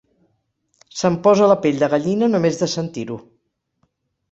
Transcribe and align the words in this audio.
Se'm 1.01 1.17
posa 1.27 1.51
la 1.51 1.59
pell 1.67 1.85
de 1.85 1.91
gallina 1.93 2.31
només 2.33 2.59
de 2.65 2.71
sentir-ho. 2.75 3.21